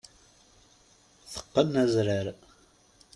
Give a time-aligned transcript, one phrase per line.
[1.31, 2.27] Teqqen azrar.